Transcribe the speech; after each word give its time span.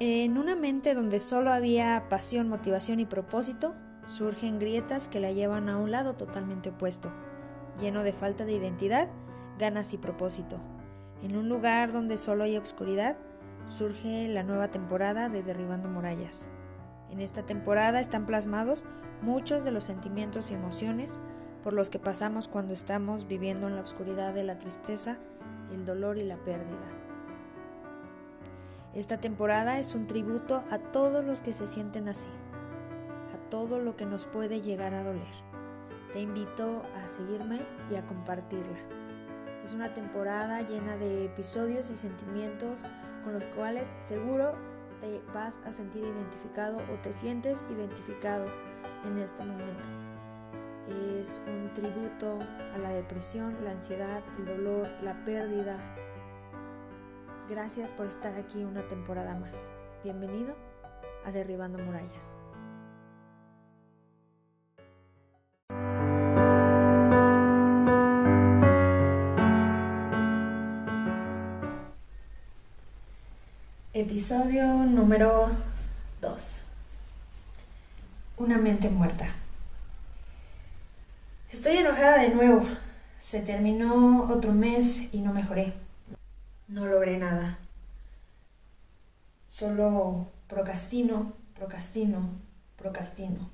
En 0.00 0.38
una 0.38 0.56
mente 0.56 0.94
donde 0.94 1.18
solo 1.18 1.52
había 1.52 2.08
pasión, 2.08 2.48
motivación 2.48 2.98
y 3.00 3.06
propósito, 3.06 3.74
surgen 4.06 4.58
grietas 4.58 5.08
que 5.08 5.20
la 5.20 5.32
llevan 5.32 5.68
a 5.68 5.78
un 5.78 5.90
lado 5.90 6.14
totalmente 6.14 6.70
opuesto, 6.70 7.12
lleno 7.80 8.02
de 8.02 8.12
falta 8.12 8.44
de 8.44 8.52
identidad, 8.52 9.08
ganas 9.58 9.92
y 9.92 9.98
propósito. 9.98 10.58
En 11.22 11.36
un 11.36 11.48
lugar 11.48 11.92
donde 11.92 12.18
solo 12.18 12.44
hay 12.44 12.56
obscuridad, 12.56 13.16
surge 13.66 14.28
la 14.28 14.42
nueva 14.42 14.72
temporada 14.72 15.28
de 15.28 15.42
Derribando 15.42 15.88
Murallas. 15.88 16.50
En 17.10 17.20
esta 17.20 17.44
temporada 17.44 18.00
están 18.00 18.26
plasmados 18.26 18.84
muchos 19.20 19.64
de 19.64 19.70
los 19.70 19.84
sentimientos 19.84 20.50
y 20.50 20.54
emociones 20.54 21.20
por 21.62 21.74
los 21.74 21.90
que 21.90 22.00
pasamos 22.00 22.48
cuando 22.48 22.74
estamos 22.74 23.28
viviendo 23.28 23.68
en 23.68 23.76
la 23.76 23.82
oscuridad 23.82 24.34
de 24.34 24.42
la 24.42 24.58
tristeza, 24.58 25.18
el 25.72 25.84
dolor 25.84 26.18
y 26.18 26.24
la 26.24 26.38
pérdida. 26.38 26.90
Esta 28.94 29.16
temporada 29.16 29.78
es 29.78 29.94
un 29.94 30.06
tributo 30.06 30.62
a 30.70 30.78
todos 30.78 31.24
los 31.24 31.40
que 31.40 31.54
se 31.54 31.66
sienten 31.66 32.08
así, 32.08 32.26
a 33.34 33.48
todo 33.48 33.78
lo 33.78 33.96
que 33.96 34.04
nos 34.04 34.26
puede 34.26 34.60
llegar 34.60 34.92
a 34.92 35.02
doler. 35.02 35.32
Te 36.12 36.20
invito 36.20 36.82
a 37.02 37.08
seguirme 37.08 37.62
y 37.90 37.94
a 37.94 38.04
compartirla. 38.04 38.76
Es 39.64 39.72
una 39.72 39.94
temporada 39.94 40.60
llena 40.60 40.98
de 40.98 41.24
episodios 41.24 41.90
y 41.90 41.96
sentimientos 41.96 42.84
con 43.24 43.32
los 43.32 43.46
cuales 43.46 43.94
seguro 43.98 44.56
te 45.00 45.22
vas 45.32 45.62
a 45.64 45.72
sentir 45.72 46.04
identificado 46.04 46.76
o 46.76 47.00
te 47.00 47.14
sientes 47.14 47.64
identificado 47.70 48.44
en 49.06 49.16
este 49.16 49.42
momento. 49.42 49.88
Es 51.18 51.40
un 51.46 51.72
tributo 51.72 52.40
a 52.74 52.76
la 52.76 52.90
depresión, 52.90 53.56
la 53.64 53.70
ansiedad, 53.70 54.22
el 54.38 54.44
dolor, 54.44 54.88
la 55.00 55.24
pérdida, 55.24 55.78
Gracias 57.52 57.92
por 57.92 58.06
estar 58.06 58.34
aquí 58.36 58.64
una 58.64 58.80
temporada 58.88 59.34
más. 59.34 59.68
Bienvenido 60.02 60.56
a 61.22 61.30
Derribando 61.32 61.76
Murallas. 61.76 62.34
Episodio 73.92 74.64
número 74.86 75.50
2. 76.22 76.64
Una 78.38 78.56
mente 78.56 78.88
muerta. 78.88 79.28
Estoy 81.50 81.76
enojada 81.76 82.16
de 82.16 82.30
nuevo. 82.30 82.66
Se 83.18 83.40
terminó 83.40 84.22
otro 84.32 84.54
mes 84.54 85.12
y 85.12 85.20
no 85.20 85.34
mejoré 85.34 85.74
no 86.72 86.86
logré 86.86 87.18
nada. 87.18 87.58
Solo 89.46 90.30
procrastino, 90.48 91.34
procrastino, 91.54 92.30
procrastino. 92.76 93.50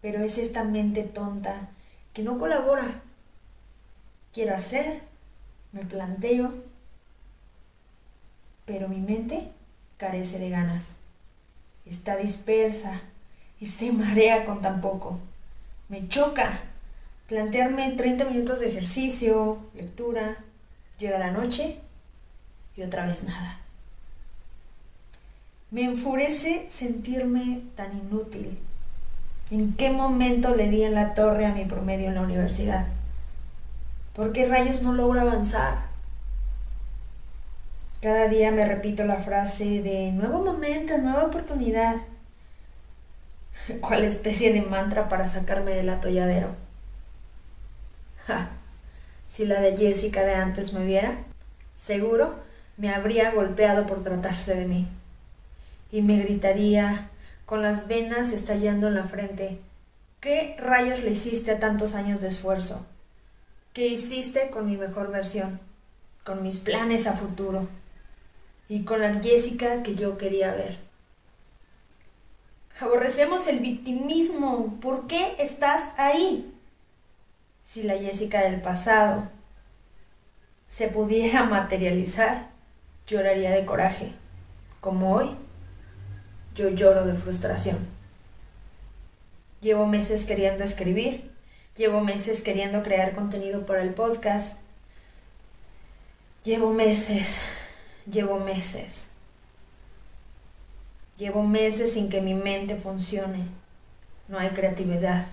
Pero 0.00 0.24
es 0.24 0.38
esta 0.38 0.64
mente 0.64 1.02
tonta 1.02 1.68
que 2.14 2.22
no 2.22 2.38
colabora. 2.38 3.02
Quiero 4.32 4.54
hacer, 4.54 5.02
me 5.72 5.84
planteo, 5.84 6.54
pero 8.64 8.88
mi 8.88 9.00
mente 9.00 9.52
carece 9.98 10.38
de 10.38 10.48
ganas. 10.48 11.00
Está 11.84 12.16
dispersa 12.16 13.02
y 13.58 13.66
se 13.66 13.92
marea 13.92 14.46
con 14.46 14.62
tan 14.62 14.80
poco. 14.80 15.18
Me 15.90 16.08
choca 16.08 16.60
plantearme 17.26 17.90
30 17.90 18.24
minutos 18.24 18.60
de 18.60 18.70
ejercicio, 18.70 19.58
lectura. 19.74 20.38
Llega 20.98 21.18
la 21.18 21.30
noche 21.30 21.80
y 22.80 22.82
otra 22.82 23.04
vez 23.04 23.24
nada. 23.24 23.58
Me 25.70 25.84
enfurece 25.84 26.64
sentirme 26.70 27.62
tan 27.76 27.96
inútil. 27.96 28.58
¿En 29.50 29.74
qué 29.74 29.90
momento 29.90 30.54
le 30.54 30.68
di 30.70 30.82
en 30.82 30.94
la 30.94 31.12
torre 31.12 31.44
a 31.44 31.52
mi 31.52 31.66
promedio 31.66 32.08
en 32.08 32.14
la 32.14 32.22
universidad? 32.22 32.86
¿Por 34.14 34.32
qué 34.32 34.46
rayos 34.46 34.80
no 34.82 34.94
logro 34.94 35.20
avanzar? 35.20 35.90
Cada 38.00 38.28
día 38.28 38.50
me 38.50 38.64
repito 38.64 39.04
la 39.04 39.18
frase 39.18 39.82
de 39.82 40.10
nuevo 40.12 40.42
momento, 40.42 40.96
nueva 40.96 41.24
oportunidad. 41.24 41.96
¿Cuál 43.82 44.04
especie 44.04 44.54
de 44.54 44.62
mantra 44.62 45.10
para 45.10 45.26
sacarme 45.26 45.72
del 45.72 45.90
atolladero? 45.90 46.54
Si 49.28 49.46
la 49.46 49.60
de 49.60 49.76
Jessica 49.76 50.24
de 50.24 50.34
antes 50.34 50.72
me 50.72 50.84
viera, 50.84 51.18
seguro 51.76 52.49
me 52.80 52.94
habría 52.94 53.30
golpeado 53.32 53.86
por 53.86 54.02
tratarse 54.02 54.54
de 54.54 54.66
mí. 54.66 54.88
Y 55.92 56.00
me 56.00 56.18
gritaría, 56.18 57.10
con 57.44 57.60
las 57.60 57.88
venas 57.88 58.32
estallando 58.32 58.88
en 58.88 58.94
la 58.94 59.04
frente, 59.04 59.60
¿qué 60.20 60.56
rayos 60.58 61.02
le 61.02 61.10
hiciste 61.10 61.50
a 61.50 61.58
tantos 61.58 61.94
años 61.94 62.22
de 62.22 62.28
esfuerzo? 62.28 62.86
¿Qué 63.74 63.86
hiciste 63.86 64.48
con 64.48 64.64
mi 64.64 64.78
mejor 64.78 65.12
versión? 65.12 65.60
Con 66.24 66.42
mis 66.42 66.58
planes 66.58 67.06
a 67.06 67.12
futuro. 67.12 67.68
Y 68.66 68.84
con 68.84 69.02
la 69.02 69.20
Jessica 69.20 69.82
que 69.82 69.94
yo 69.94 70.16
quería 70.16 70.54
ver. 70.54 70.78
Aborrecemos 72.80 73.46
el 73.46 73.58
victimismo. 73.58 74.78
¿Por 74.80 75.06
qué 75.06 75.34
estás 75.38 75.92
ahí? 75.98 76.50
Si 77.62 77.82
la 77.82 77.98
Jessica 77.98 78.40
del 78.40 78.62
pasado 78.62 79.28
se 80.66 80.88
pudiera 80.88 81.44
materializar, 81.50 82.48
lloraría 83.10 83.50
de 83.50 83.66
coraje, 83.66 84.12
como 84.80 85.14
hoy 85.14 85.30
yo 86.54 86.70
lloro 86.70 87.04
de 87.04 87.14
frustración. 87.14 87.78
Llevo 89.60 89.86
meses 89.86 90.24
queriendo 90.24 90.62
escribir, 90.62 91.30
llevo 91.76 92.00
meses 92.02 92.40
queriendo 92.40 92.82
crear 92.82 93.12
contenido 93.12 93.66
para 93.66 93.82
el 93.82 93.94
podcast, 93.94 94.60
llevo 96.44 96.72
meses, 96.72 97.42
llevo 98.10 98.38
meses, 98.38 99.08
llevo 101.18 101.42
meses 101.42 101.92
sin 101.92 102.08
que 102.10 102.20
mi 102.20 102.34
mente 102.34 102.76
funcione, 102.76 103.48
no 104.28 104.38
hay 104.38 104.50
creatividad, 104.50 105.26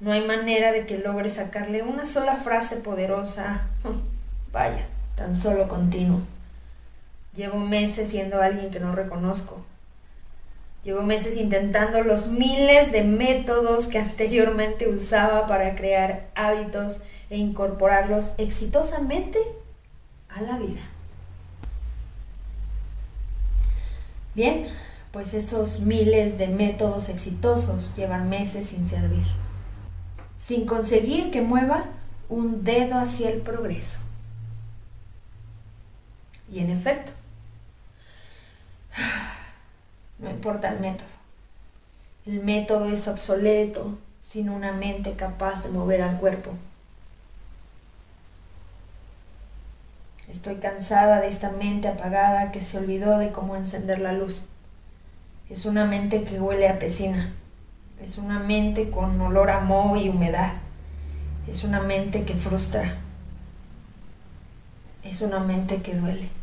no 0.00 0.12
hay 0.12 0.26
manera 0.26 0.72
de 0.72 0.86
que 0.86 0.98
logre 0.98 1.28
sacarle 1.28 1.82
una 1.82 2.06
sola 2.06 2.36
frase 2.36 2.76
poderosa, 2.76 3.68
vaya, 4.52 4.86
tan 5.14 5.36
solo 5.36 5.68
continuo. 5.68 6.31
Llevo 7.34 7.58
meses 7.58 8.08
siendo 8.08 8.42
alguien 8.42 8.70
que 8.70 8.80
no 8.80 8.92
reconozco. 8.92 9.64
Llevo 10.84 11.02
meses 11.02 11.36
intentando 11.36 12.02
los 12.02 12.26
miles 12.26 12.92
de 12.92 13.04
métodos 13.04 13.86
que 13.86 13.98
anteriormente 13.98 14.88
usaba 14.88 15.46
para 15.46 15.74
crear 15.76 16.28
hábitos 16.34 17.02
e 17.30 17.38
incorporarlos 17.38 18.34
exitosamente 18.36 19.38
a 20.28 20.42
la 20.42 20.58
vida. 20.58 20.82
Bien, 24.34 24.66
pues 25.12 25.34
esos 25.34 25.80
miles 25.80 26.36
de 26.36 26.48
métodos 26.48 27.08
exitosos 27.08 27.94
llevan 27.94 28.28
meses 28.28 28.66
sin 28.66 28.84
servir, 28.84 29.26
sin 30.36 30.66
conseguir 30.66 31.30
que 31.30 31.42
mueva 31.42 31.84
un 32.28 32.64
dedo 32.64 32.98
hacia 32.98 33.30
el 33.30 33.40
progreso. 33.40 34.00
Y 36.50 36.60
en 36.60 36.70
efecto, 36.70 37.12
no 40.18 40.30
importa 40.30 40.68
el 40.68 40.80
método. 40.80 41.08
El 42.26 42.42
método 42.42 42.86
es 42.86 43.08
obsoleto 43.08 43.98
sin 44.20 44.48
una 44.48 44.72
mente 44.72 45.14
capaz 45.14 45.64
de 45.64 45.70
mover 45.70 46.02
al 46.02 46.18
cuerpo. 46.18 46.52
Estoy 50.28 50.56
cansada 50.56 51.20
de 51.20 51.28
esta 51.28 51.50
mente 51.50 51.88
apagada 51.88 52.52
que 52.52 52.60
se 52.60 52.78
olvidó 52.78 53.18
de 53.18 53.32
cómo 53.32 53.56
encender 53.56 53.98
la 53.98 54.12
luz. 54.12 54.46
Es 55.50 55.66
una 55.66 55.84
mente 55.84 56.24
que 56.24 56.40
huele 56.40 56.68
a 56.68 56.78
piscina. 56.78 57.32
Es 58.02 58.16
una 58.16 58.38
mente 58.38 58.90
con 58.90 59.20
olor 59.20 59.50
a 59.50 59.60
moho 59.60 59.96
y 59.96 60.08
humedad. 60.08 60.52
Es 61.46 61.64
una 61.64 61.80
mente 61.80 62.24
que 62.24 62.34
frustra. 62.34 62.96
Es 65.02 65.20
una 65.20 65.40
mente 65.40 65.82
que 65.82 65.94
duele. 65.94 66.41